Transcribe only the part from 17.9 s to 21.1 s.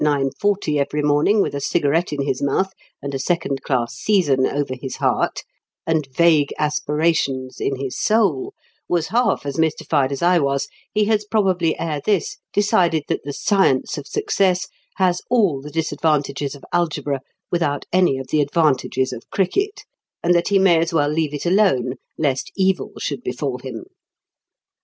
any of the advantages of cricket, and that he may as well